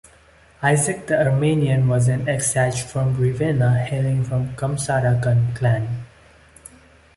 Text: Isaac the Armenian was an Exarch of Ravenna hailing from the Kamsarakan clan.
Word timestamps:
Isaac 0.63 1.05
the 1.05 1.21
Armenian 1.27 1.87
was 1.87 2.07
an 2.07 2.27
Exarch 2.27 2.85
of 2.95 3.19
Ravenna 3.19 3.77
hailing 3.83 4.23
from 4.23 4.47
the 4.47 4.53
Kamsarakan 4.53 5.55
clan. 5.55 6.05